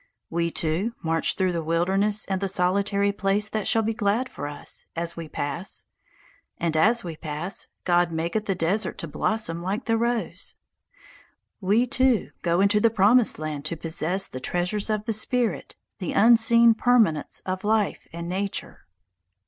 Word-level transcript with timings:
We, 0.31 0.49
too, 0.49 0.95
march 1.03 1.35
through 1.35 1.51
the 1.51 1.63
wilderness 1.63 2.25
and 2.25 2.41
the 2.41 2.47
solitary 2.47 3.11
place 3.11 3.47
that 3.49 3.67
shall 3.67 3.83
be 3.83 3.93
glad 3.93 4.29
for 4.29 4.47
us, 4.47 4.85
and 4.95 5.03
as 6.75 7.03
we 7.03 7.13
pass, 7.15 7.67
God 7.83 8.11
maketh 8.11 8.47
the 8.47 8.55
desert 8.55 8.97
to 8.97 9.07
blossom 9.07 9.61
like 9.61 9.85
the 9.85 9.99
rose. 9.99 10.55
We, 11.59 11.85
too, 11.85 12.31
go 12.41 12.61
in 12.61 12.61
unto 12.63 12.79
the 12.79 12.89
Promised 12.89 13.37
Land 13.37 13.63
to 13.65 13.77
possess 13.77 14.27
the 14.27 14.39
treasures 14.39 14.89
of 14.89 15.05
the 15.05 15.13
spirit, 15.13 15.75
the 15.99 16.13
unseen 16.13 16.73
permanence 16.73 17.43
of 17.45 17.63
life 17.63 18.07
and 18.11 18.27
nature. 18.27 18.87